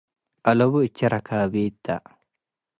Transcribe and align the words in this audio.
“አለቡ 0.49 0.73
እቼ” 0.85 0.97
ረካቢት 1.11 1.75
ተ። 1.83 1.85